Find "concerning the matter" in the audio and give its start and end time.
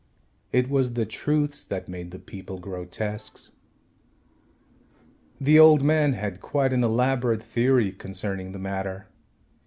7.91-9.09